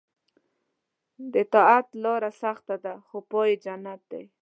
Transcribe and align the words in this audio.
د 1.33 1.35
طاعت 1.53 1.87
لاره 2.03 2.31
سخته 2.41 2.75
ده 2.83 2.93
خو 3.07 3.17
پای 3.31 3.49
یې 3.51 3.61
جنت 3.63 4.01
دی. 4.11 4.23